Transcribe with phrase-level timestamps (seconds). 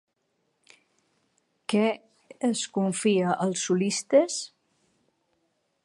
[1.73, 1.83] Què
[2.49, 4.43] es confia als solistes?